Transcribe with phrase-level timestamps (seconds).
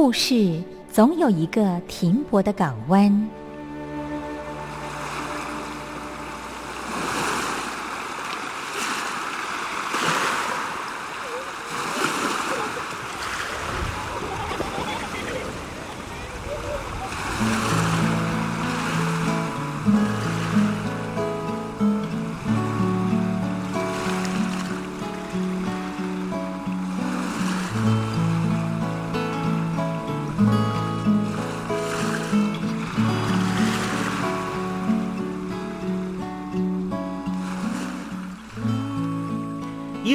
[0.00, 3.28] 故事总有一个停泊的港湾。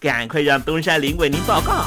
[0.00, 1.84] 赶快让东山林为您报告。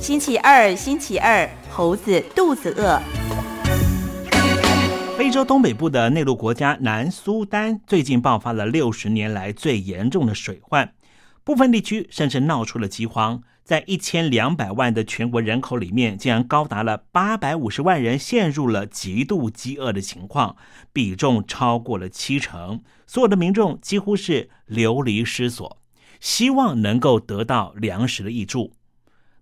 [0.00, 3.02] 星期二，星期二，猴子肚子饿。
[5.18, 10.92] 非洲东北部的内陆国家南苏丹最近爆发了六十年来最严重的水患，
[11.42, 13.42] 部分地区甚至闹出了饥荒。
[13.70, 20.56] 在一千两百万的全国人口里面，竟然高达了八百五十万人陷入了极度饥饿的情况，
[20.92, 22.82] 比重超过了七成。
[23.06, 25.78] 所有的民众几乎是流离失所，
[26.18, 28.72] 希望能够得到粮食的益助。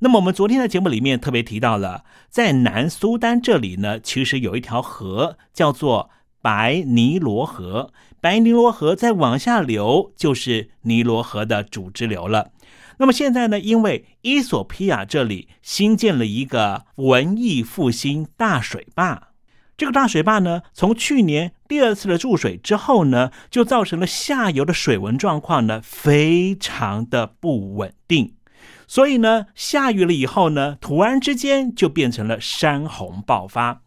[0.01, 6.11] 那么我们昨天的节目里面特别提到了，在南苏丹这里呢，其实有一条河叫做
[6.43, 7.95] 白尼罗河。
[8.21, 12.51] 白尼罗河再往下流，就是尼罗河的主支流了。
[12.99, 19.29] 那么现在呢，因为伊索比亚这里新建了一个文艺复兴大水坝，
[19.77, 28.35] 这个大水坝呢，从去年第二次的注水之后呢，就造成了下游的水文状况呢，非常的不稳定。
[28.89, 33.83] 所以呢，下雨了以后呢，突然之间就变成了山洪爆发。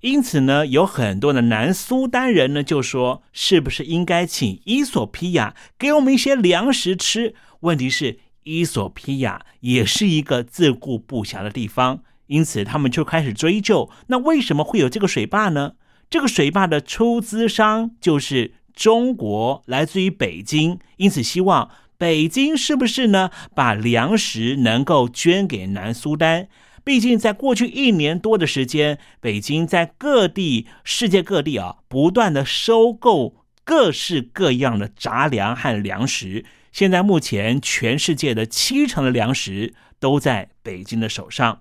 [0.00, 7.34] 因此呢，有很多的南苏丹人呢就说，是不是应该请伊索比亚给我们一些粮食吃？
[7.60, 15.72] 问题是，伊索比亚也是一个自顾不暇的地方，因此他们就开始追究，那为什么会有这个水坝呢？
[16.08, 21.70] 这个水坝的出资商就是中国，来自于北京，因此希望。
[21.96, 23.30] 北京是不是呢？
[23.54, 26.48] 把粮食能够捐给南苏丹？
[26.82, 36.44] 毕竟在过去一年多的时间，北京在各地、世界各地啊，不断的收购各式各样的杂粮和粮食。
[36.74, 41.60] 现在目前，全世界的七成的粮食都在北京的手上。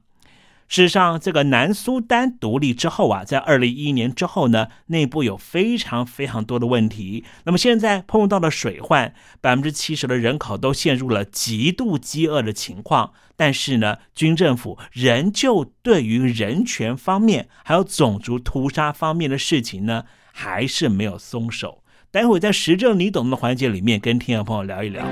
[0.67, 7.23] 事实上，这个南苏丹独立之后啊，在二零一一年之后呢，内部有非常非常多的问题。
[7.43, 13.13] 那么现在碰到了水患，百分之七十的人口都陷入了极度饥饿的情况。
[13.35, 21.82] 但是呢，军政府仍旧对于人权方面还有种族屠杀方面的事情呢，还是没有松手。
[22.13, 25.03] 待会在时政你懂的环节里面，跟听众朋友聊一聊。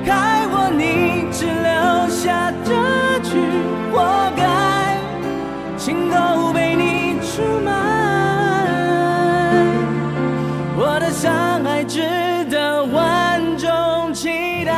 [0.71, 3.39] 你只留下这句
[3.92, 5.00] 活该。
[5.75, 7.71] 情都被你出卖，
[10.77, 14.71] 我的伤害值得万众期待。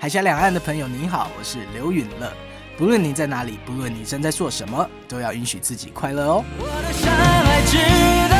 [0.00, 2.32] 海峡两岸的朋友你好，我是刘允乐。
[2.76, 6.44] 不论你在哪里，不论你正在做什么，都要允许自己快乐哦。
[6.58, 7.78] 我的伤害值
[8.28, 8.39] 得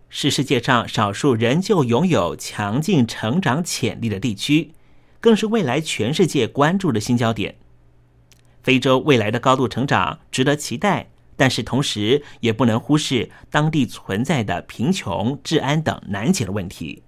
[0.13, 4.73] 是世界上少数仍旧拥有强劲成长潜力的地区，
[5.21, 7.55] 更是未来全世界关注的新焦点。
[8.61, 17.03] 非洲未来的高度成长值得期待，但是同时也不能忽视当地存在的贫穷、治安等难解的问题。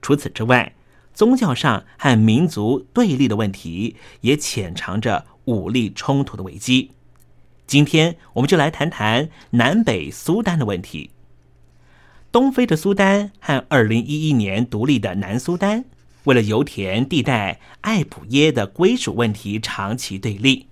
[0.00, 0.74] 除此之外，
[1.12, 6.92] 宗教上和民族对立的问题也潜藏着武力冲突的危机。
[7.66, 11.10] 今天我们就来谈谈南北苏丹的问题。
[12.30, 15.86] 东非的苏丹和二零一一年独立的南苏丹，
[16.24, 20.68] 为了油田地带艾普耶的归属问题长期对立。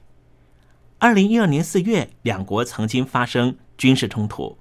[0.98, 4.58] 二零一二年四月，两国曾经发生军事冲突，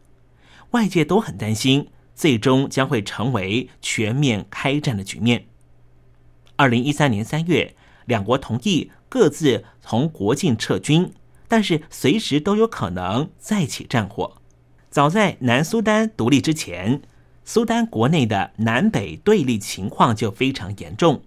[0.71, 5.47] 外界都很担心，最终将会成为全面开战的局面。
[6.55, 7.75] 二零一三年三月，
[8.05, 11.11] 两国同意各自从国境撤军，
[11.49, 14.37] 但是随时都有可能再起战火。
[14.95, 17.01] 早在南苏丹独立之前，
[17.43, 21.21] 苏丹国内的南北对立情况就非常严重。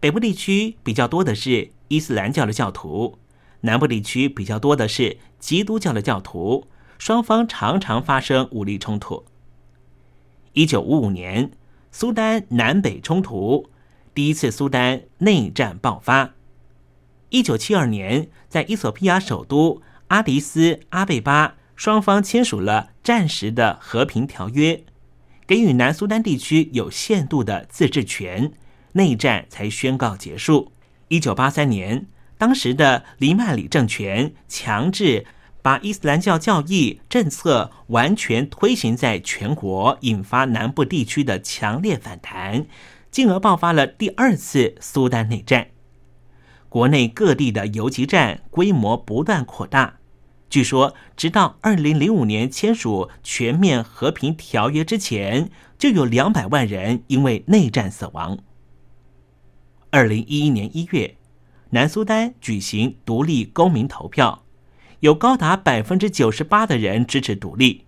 [0.00, 3.18] 北部地区比较多的是伊斯兰教的教徒，
[3.60, 9.26] 南部地区比较多的是基督教的教徒，双方常常发生武力冲突。
[10.54, 11.50] 一九五五年，
[11.92, 13.68] 苏丹南北冲突，
[14.14, 16.32] 第一次苏丹内战爆发。
[17.28, 21.56] 一九七二年，在伊索比亚首都阿迪斯阿贝巴。
[21.80, 24.84] 双方签署了暂时的和平条约，
[25.46, 28.52] 给予南苏丹地区有限度的自治权，
[28.92, 30.72] 内战才宣告结束。
[31.08, 32.06] 一九八三年，
[32.36, 35.24] 当时的黎曼里政权强制
[35.62, 42.66] 把伊斯兰教教义政策完全推行在全国，引发南部地区的强烈反弹，
[43.10, 45.68] 进而爆发了第二次苏丹内战。
[46.68, 49.99] 国内各地的游击战规模不断扩大。
[50.50, 58.36] 据说，直到二零零五年签署全面和平条约之前，就有两百万人因为内战死亡。
[59.90, 61.16] 二零一一年一月，
[61.70, 64.44] 南苏丹举行独立公民投票，
[64.98, 67.84] 有高达百分之九十八的人支持独立。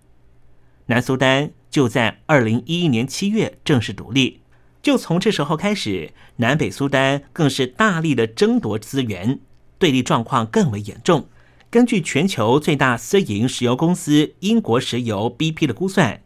[0.85, 4.39] 南苏丹就在二零一一年七月正式独立，
[4.81, 9.41] 就从这时候开始，南北苏丹更是大力的争夺资源，
[9.77, 11.27] 对立状况更为严重。
[11.73, 16.21] 根据全球最大私营石油公司英国石油 BP 的估算，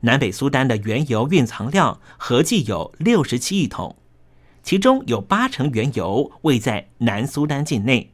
[0.00, 3.96] 南北苏丹的原油蕴藏量合计有六十七亿桶，
[4.62, 8.12] 其中有八成原油位在南苏丹境内。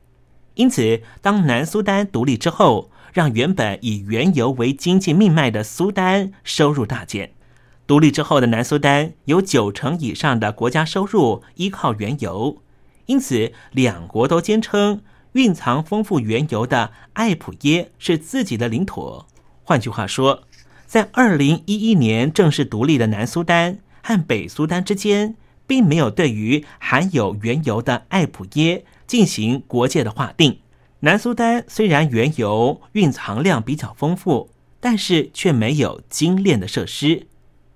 [0.54, 7.32] 因此，当南苏丹独立之后，让原本以原油为经济命脉的苏丹收入大减。
[7.88, 12.62] 独立之后的南苏丹有九成以上的国家收入依靠原油，
[13.06, 15.00] 因此两国都坚称。
[15.36, 19.26] 蕴藏丰富原油的艾普耶是自己的领土。
[19.64, 20.44] 换句话说，
[20.86, 30.60] 在二零一一年正式独立的南苏丹和北苏丹之间，并没有对于含有原油的艾普耶进行国界的划定。
[31.00, 34.48] 南苏丹虽然原油蕴藏量比较丰富，
[34.80, 37.26] 但是却没有精炼的设施。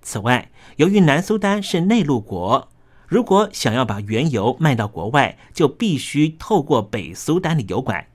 [0.01, 2.71] 此外，由于南苏丹是内陆国。
[3.11, 8.07] 如果想要把原油卖到国外，就必须透过北苏丹的油管，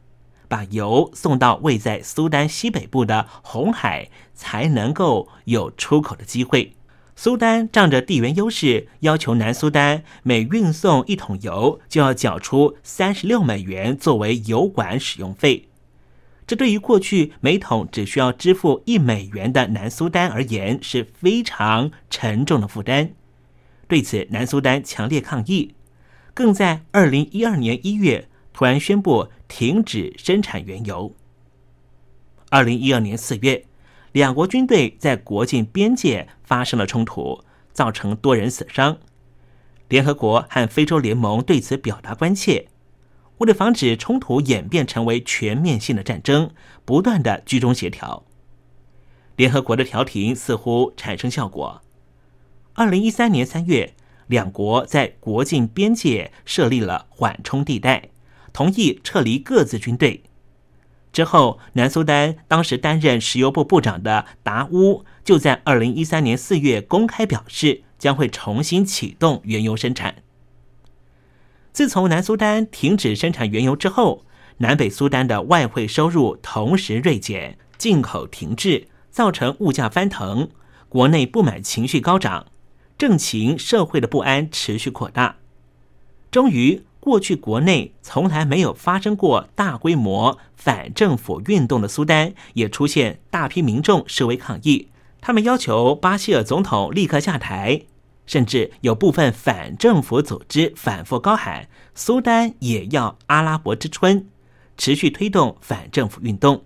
[0.47, 6.77] 把油送到位在苏丹西北部的红海，才能够有出口的机会。
[7.13, 15.67] 苏丹仗着地缘优势，要求南苏丹每运送一桶油就要缴出三十六美元作为油管使用费。
[16.47, 23.11] 这对于过去每桶只需要支付一美元的南苏丹而言是非常沉重的负担。
[23.87, 25.75] 对此，南苏丹强烈抗议，
[26.33, 31.15] 更在二零一二年一月突然宣布停止生产原油。
[32.49, 33.65] 二零一二年四月，
[34.11, 38.97] 两国军队在国境边界发生了冲突，造成多人死伤。
[39.87, 42.67] 联合国和非洲联盟对此表达关切，
[43.37, 46.49] 为了防止冲突演变成为全面性的战争，
[46.85, 48.25] 不断的居中协调。
[49.35, 51.83] 联合国的调停似乎产生效果。
[52.77, 53.93] 二零一三年三月，
[54.27, 58.09] 两国在国境边界设立了缓冲地带，
[58.51, 60.23] 同意撤离各自军队。
[61.13, 70.15] 之后，南苏丹当时担任石油部部长的达乌就在二零一三年四月公开表示，将会重新启动原油生产。
[71.71, 74.25] 自从南苏丹停止生产原油之后，
[74.57, 80.49] 南北苏丹的外汇收入同时锐减，进口停滞，造成物价翻腾，
[80.89, 82.47] 国内不满情绪高涨，
[82.97, 85.37] 政情社会的不安持续扩大。
[86.31, 86.83] 终于。
[87.05, 94.89] 过去国内从来没有发生过大规模反政府运动的苏丹，也出现大批民众示威抗议。
[95.21, 97.83] 他们要求巴希尔总统立刻下台，
[98.25, 104.27] 甚至有部分反政府组织反复高喊“苏丹也要阿拉伯之春”，
[104.75, 106.63] 持续推动反政府运动。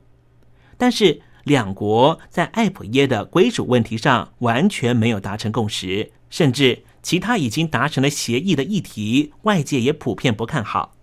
[0.77, 6.83] 但是，两国在艾普耶的归属问题上完全没有达成共识，甚至。
[7.01, 10.95] 其他已经达成了协议的议题，外界也普遍不看好。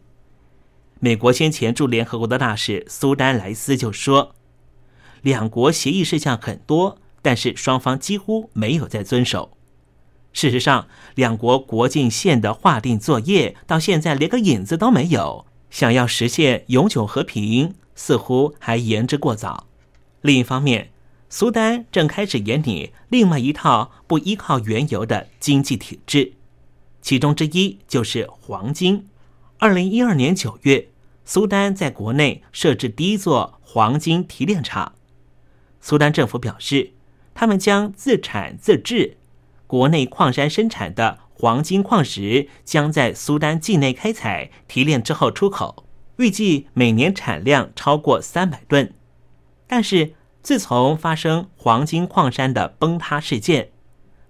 [1.01, 4.35] 美国先前驻联合国的大使苏丹莱斯就说
[5.23, 9.57] ：“两国协议事项很多，但是双方几乎没有在遵守。
[10.35, 15.47] 事实上，两国国境线的划定作业到现在连个影子都没有。
[15.71, 19.67] 想要实现永久和平，似乎还言之过早。
[20.21, 20.91] 另一方面，
[21.39, 26.33] 苏丹正开始演拟另外一套不依靠原油的经济体制，
[27.03, 29.07] 其中之一就是黄金。
[29.59, 30.89] 二零一二年九月，
[31.27, 34.95] 苏丹在国内设置第一座黄金提炼厂。
[35.79, 36.93] 苏丹政府表示，
[37.35, 39.19] 他们将自产自制，
[39.67, 45.85] 国内矿山生产的黄金矿石将在苏丹境内开采提炼之后出口，
[46.17, 48.95] 预计每年产量超过三百吨。
[49.67, 50.15] 但是，
[50.47, 53.71] 自从发生黄金矿山的崩塌事件，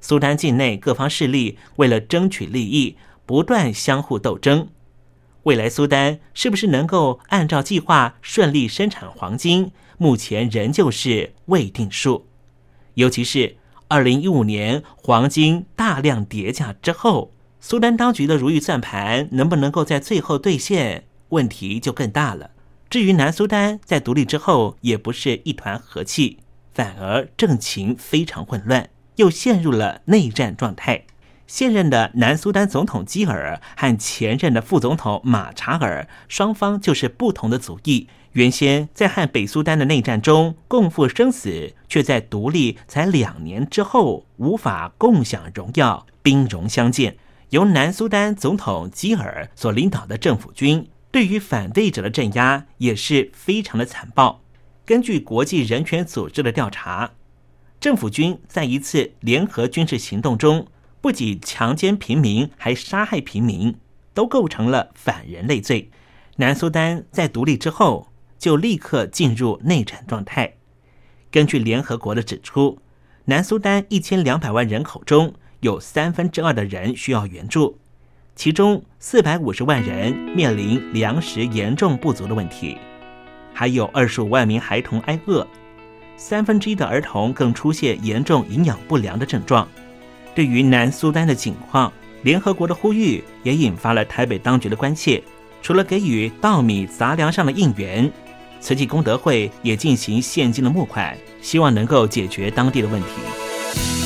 [0.00, 4.68] 苏丹境内各方势力为了争取利益，不断相互斗争。
[5.42, 12.26] 未来苏丹是不是能够按照计划顺利生产黄金，目前仍旧是未定数。
[12.94, 22.52] 尤其是二零一五年黄金大量跌价之后，苏丹当局的如意算盘能不能够在最后兑现，问题就更大了。
[22.88, 26.38] 至于南苏丹在独立之后也不是一团和气，
[26.72, 31.04] 反而政情非常混乱，又陷入了内战状态。
[31.48, 47.16] 现任的南苏丹总统基尔和前任的副总统马查尔双方就是不同的族裔，原先在和北苏丹的内战中共赴生死，却在独立才两年之后无法共享荣耀，兵戎相见。
[47.50, 50.88] 由南苏丹总统基尔所领导的政府军。
[51.16, 54.42] 对于反对者的镇压也是非常的残暴。
[54.84, 57.12] 根据国际人权组织的调查，
[57.80, 60.66] 政府军在一次联合军事行动中，
[61.00, 63.74] 不仅强奸平民，还杀害平民，
[64.12, 65.90] 都构成了反人类罪。
[66.36, 70.56] 南苏丹在独立之后就立刻进入内战状态。
[71.30, 72.78] 根据联合国的指出，
[73.24, 77.78] 南苏丹一千两百万人口中有三分之二的人需要援助。
[78.36, 82.76] 其中四百五十万人面临粮食严重不足的问题，
[83.54, 85.44] 还有二十五万名孩童挨饿，
[86.18, 89.66] 三分之一的儿童更出现严重营养不良的症状。
[90.34, 91.90] 对于南苏丹的境况，
[92.22, 95.20] 联合国的呼吁也引发了台北当局的关切。
[95.62, 98.12] 除了给予稻米杂粮上的应援，
[98.60, 104.05] 慈济功德会也进行现金的募款，希望能够解决当地的问题。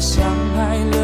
[0.00, 0.24] 相
[0.56, 0.99] 爱了。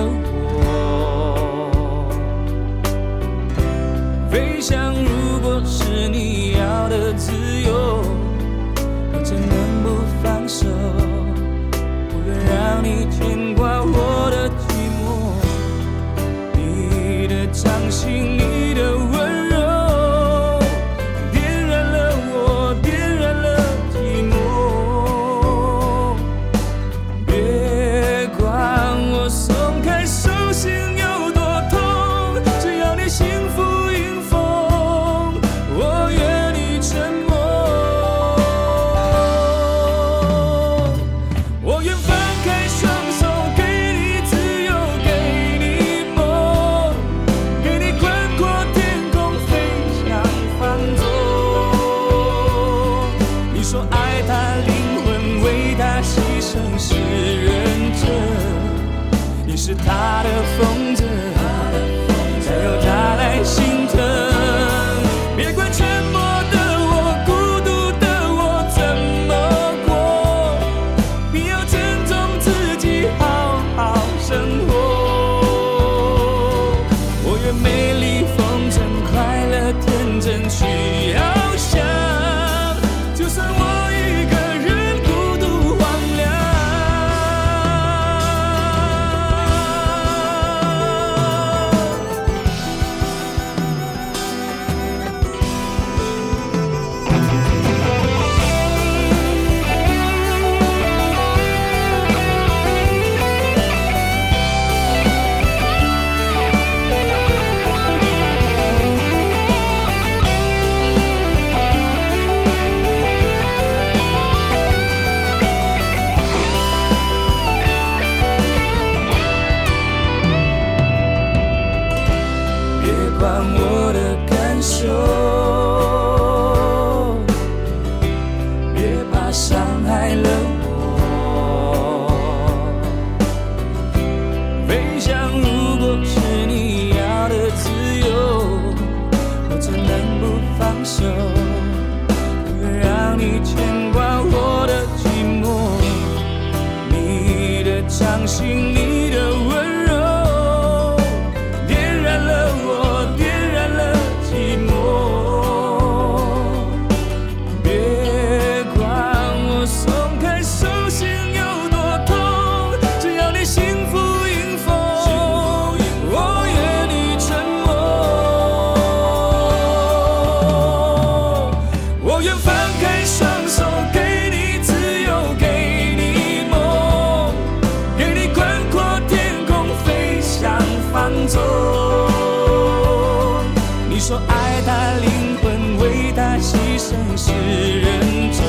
[186.41, 187.33] 牺牲是
[187.81, 188.01] 认
[188.33, 188.41] 真，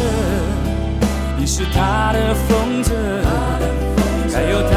[1.37, 2.91] 你是他的风筝，
[4.33, 4.76] 还有他。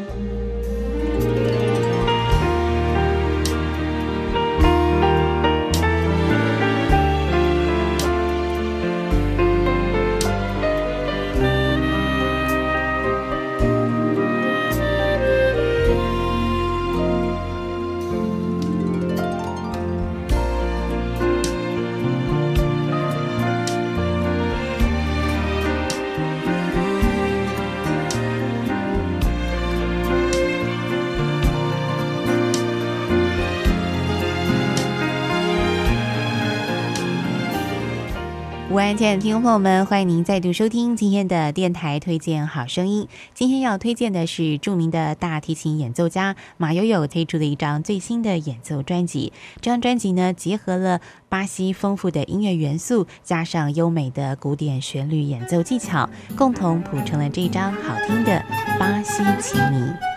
[38.97, 43.07] 亲爱的听众朋友们，欢迎您再度收听今天的电台推荐好声音。
[43.33, 49.31] 今天要推荐的是著名的大提琴演奏家马友友推出的一张最新的演奏专辑。
[49.55, 50.99] 这张专辑呢，结合了
[51.29, 58.43] 巴西丰富的音乐元素，加上优美的古典旋律演奏技巧，共同谱成了这张好听的
[58.77, 60.10] 巴西奇迷。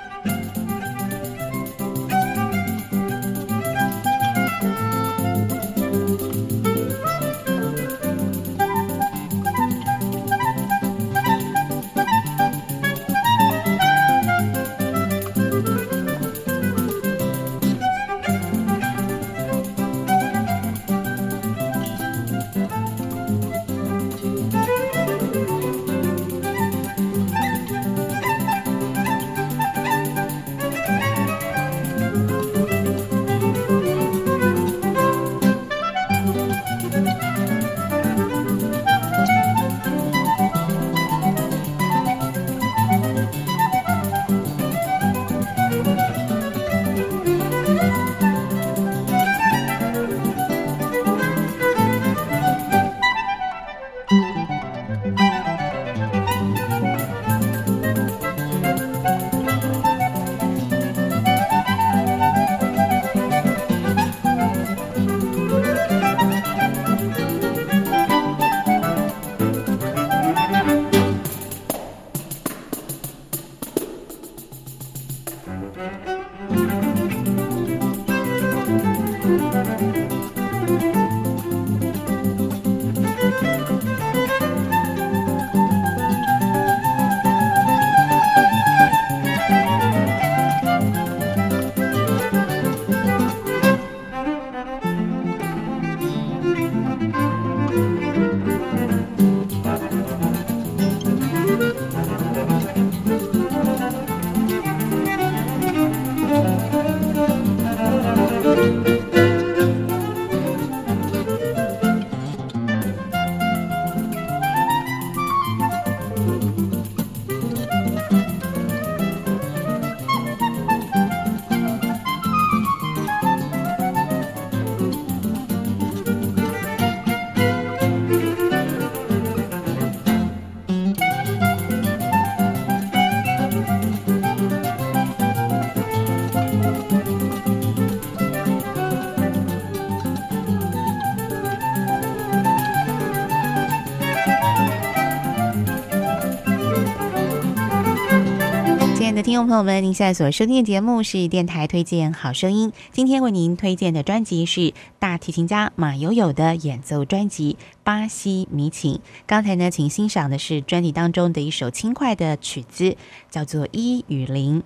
[149.34, 152.72] 听众朋友们，您现在所收听的节目是电台推荐好声音。
[152.92, 158.94] 今天为您推荐的专辑是大提琴家马友友的演奏专辑《巴西迷情》。
[159.26, 162.96] 刚才呢，请欣赏的是专辑当中的一首轻快的曲子，
[163.28, 164.60] 叫做《一与零》。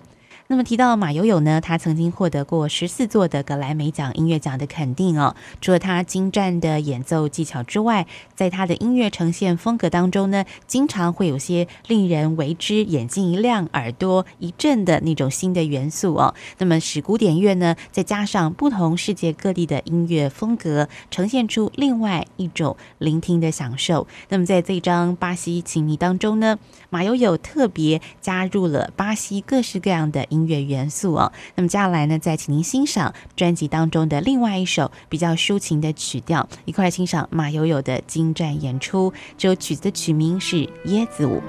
[0.51, 5.35] 那么提到马友友呢，他曾经获得过十四座的格莱美奖音乐奖的肯定哦。
[5.61, 16.33] 除了他精湛的演奏技巧之外，在他的音乐呈现风格当中呢，经常会有些令人为之眼睛一亮、耳朵一震的那种新的元素哦。
[16.57, 24.07] 那么使古典乐呢，再加上不同世界各地的音乐风格，呈现出另外一种聆听的享受。
[24.29, 26.57] 那么在这张巴西情迷当中呢，
[26.89, 30.38] 马友友特别加入了巴西各式各样的音。
[30.39, 39.11] 音乐元素啊，那么接下来呢，再请您欣赏专辑当中的另外一首比较抒情的曲调，一块欣赏马友友的精湛演出。
[39.37, 41.41] 这首曲子的曲名是《椰子舞》。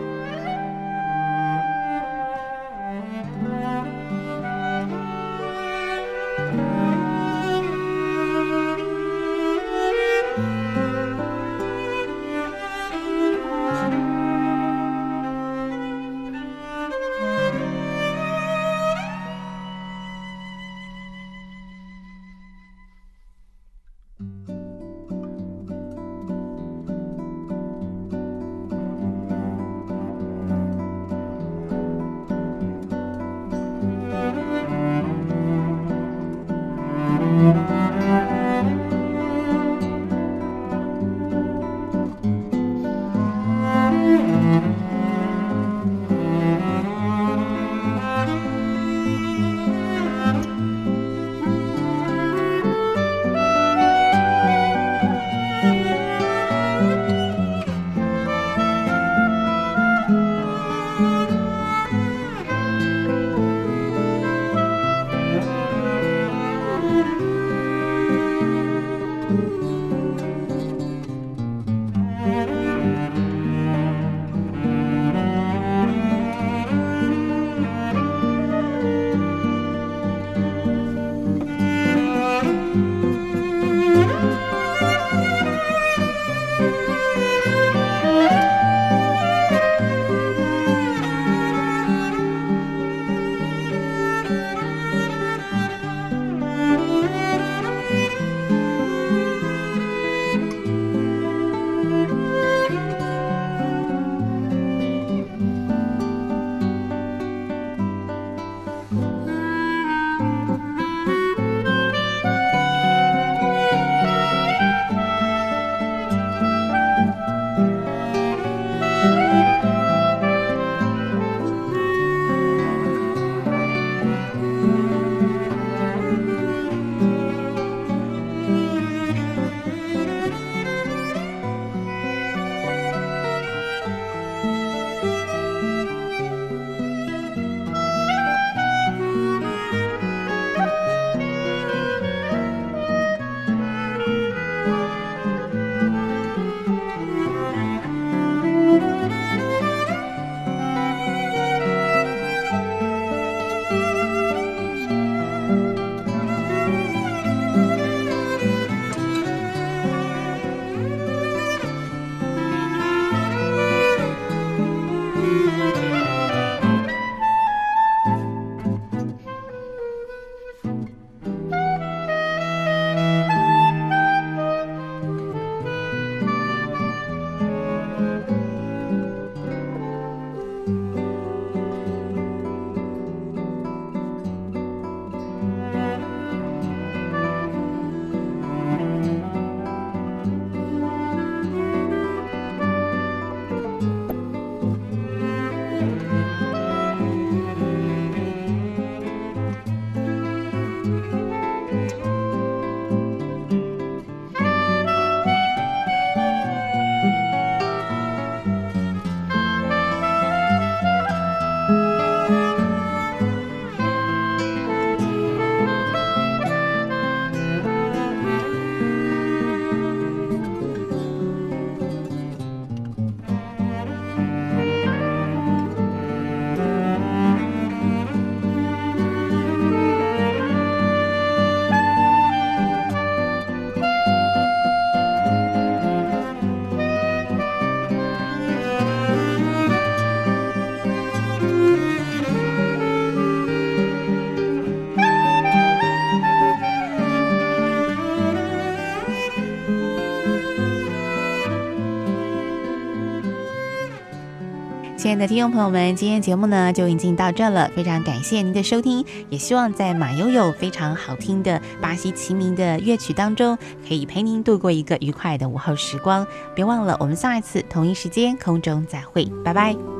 [255.11, 263.59] 亲爱的听众朋友们，今天节目呢就已经到这了，非常感谢您的收听，也希望在马悠悠非常好听的巴西齐名的乐曲当中，
[263.89, 266.25] 可以陪您度过一个愉快的午后时光。
[266.55, 270.00] 别忘了，我们下一次同一时间空中再会，拜拜。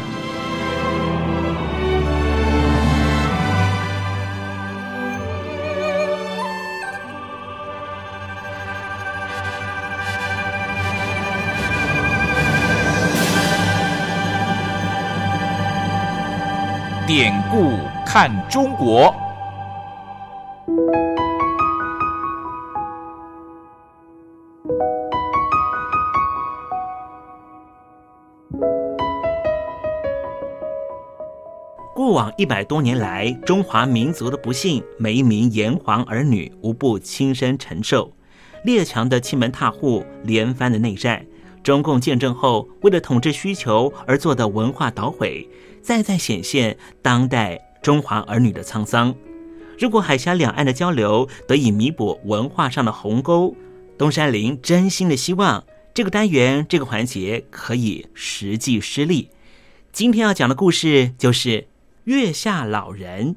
[17.07, 17.71] 典故
[18.05, 19.13] 看中国。
[31.95, 38.13] 过往一百多年来，中华民族的不幸，每一名炎黄儿女无不亲身承受。
[38.63, 41.25] 列强的欺门踏户，连番的内战，
[41.63, 45.49] 中共建政后为了统治需求而做的文化捣毁，
[45.81, 49.15] 再再显现当代中华儿女的沧桑。
[49.79, 53.55] 如果海峡两岸的交流得以弥补文化上的鸿沟，
[53.97, 55.63] 东山林真心的希望
[55.93, 59.29] 这个单元这个环节可以实际施力。
[59.91, 61.67] 今天要讲的故事就是
[62.03, 63.35] 月下老人。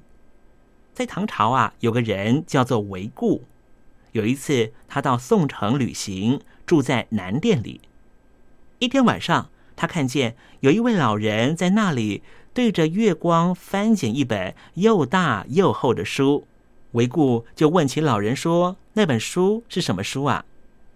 [0.93, 3.43] 在唐朝啊，有个人叫做韦固。
[4.13, 7.81] 有一次，他到宋城旅行，住在南店里。
[8.79, 12.23] 一天晚上，他看见有一位老人在那里
[12.53, 16.47] 对着月光翻检一本又大又厚的书。
[16.93, 20.45] 韦固就问起老人说：“那本书是什么书啊？”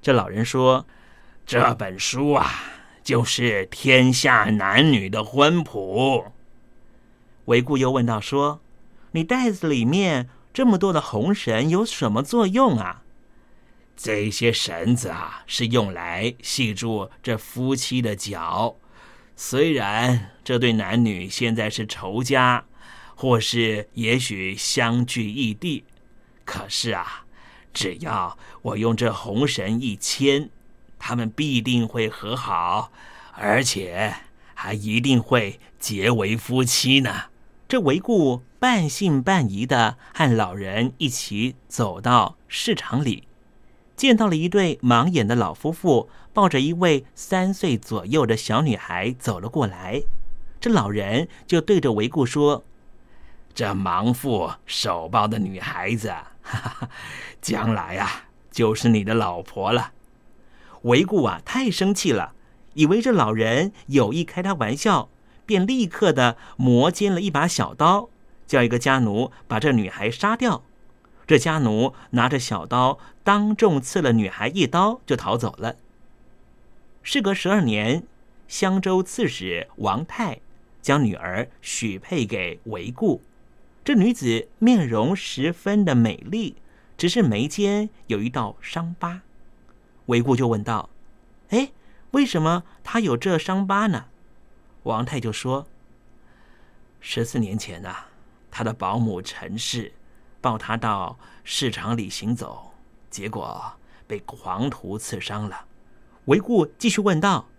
[0.01, 0.87] 这老人说
[1.45, 2.49] ：“这本书啊，
[3.03, 6.26] 就是天下男女的婚谱。”
[7.47, 8.61] 韦固又问道：“说，
[9.11, 13.03] 你袋子里面这么多的红绳有什么作用啊？”
[14.01, 18.76] 这些绳子啊，是用来系住这夫妻的脚。
[19.34, 22.64] 虽然这对男女现在是仇家，
[23.16, 25.84] 或是也许相距异地，
[26.44, 27.24] 可是啊，
[27.74, 30.49] 只要我用这红绳一牵，
[30.96, 32.92] 他们必定会和好，
[33.34, 34.14] 而且
[34.55, 37.24] 还一定会结为夫妻呢。
[37.68, 43.28] 这韦固半信半疑的和老人一起走到市场里。
[43.99, 50.03] 见到了一对盲眼的老夫妇，抱着一位三岁左右的小女孩走了过来。
[50.61, 52.62] 这老人就对着韦固说
[53.53, 56.11] ：“这盲妇手抱的女孩子，
[56.42, 56.88] 哈哈，
[57.42, 59.90] 将来啊就是你的老婆了。”
[60.82, 62.34] 韦固啊太生气了，
[62.74, 65.09] 以为这老人有意开他玩笑，
[65.44, 68.09] 便立刻的磨尖了一把小刀，
[68.46, 70.62] 叫一个家奴把这女孩杀掉。
[71.29, 75.76] 这家奴拿着小刀，当众刺了女孩一刀，就逃走了。
[77.03, 78.03] 事隔十二年，
[78.49, 80.41] 襄州刺史王泰
[80.81, 83.20] 将女儿许配给韦固。
[83.85, 86.57] 这女子面容十分的美丽，
[86.97, 89.20] 只是眉间有一道伤疤。
[90.07, 90.89] 韦固就问道
[91.51, 91.72] ：“哎，
[92.12, 94.07] 为什么她有这伤疤呢？”
[94.85, 95.66] 王泰就说
[97.01, 98.07] ：“十四年前呐，
[98.51, 99.93] 他的保姆陈氏。”
[100.49, 102.72] 抱他到市场里行走，
[103.11, 103.74] 结果
[104.07, 105.66] 被狂徒刺伤了。
[106.24, 107.51] 维固继续问道：“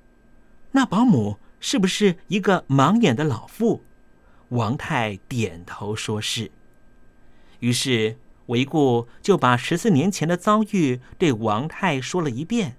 [0.73, 3.83] 那保姆是不是一个盲眼的老妇？”
[4.49, 6.49] 王太点头说是。
[7.59, 8.17] 于是
[8.47, 12.75] 维固就把十四年前的遭遇对王太说了一遍。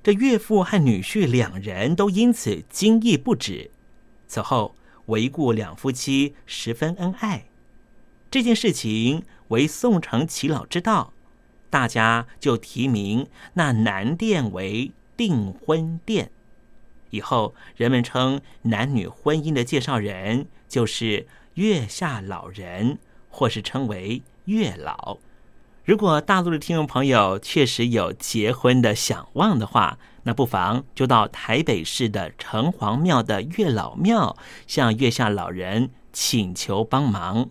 [0.00, 3.72] 这岳父和女婿两人都因此惊异不止。
[4.28, 4.76] 此后，
[5.06, 7.49] 维固两夫妻十分恩爱。
[8.30, 11.12] 这件事情为宋承耆老之道，
[11.68, 16.30] 大家就提名那南殿为订婚殿。
[17.10, 25.18] 以后人们称男女婚姻的介绍人就是月下老人，或是称为月老。
[25.84, 34.36] 如果大陆的听众朋友确实有结婚的想望的话，那不妨就到台北市的城隍庙的月老庙，
[34.68, 37.50] 向月下老人请求帮忙。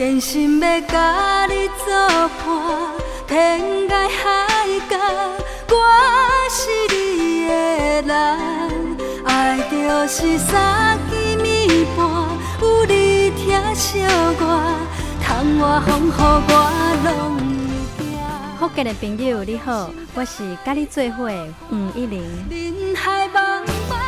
[0.00, 1.94] 坚心要甲你作
[2.42, 4.48] 伴，天涯海
[4.88, 4.96] 角，
[5.68, 5.76] 我
[6.48, 7.52] 是你的
[8.08, 8.16] 人。
[9.26, 12.08] 爱就是三更暝半，
[12.62, 14.00] 有你疼惜
[14.40, 14.42] 我，
[15.22, 16.50] 窗外风雨我
[17.04, 17.36] 拢
[17.98, 18.58] 会惊。
[18.58, 21.28] 福建的朋友你好，我是甲你做伙
[21.68, 22.22] 黄一玲。
[22.48, 24.00] 人海茫茫。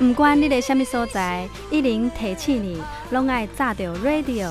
[0.00, 4.50] 不管你在什么所在，一零提醒你，拢爱炸着 radio，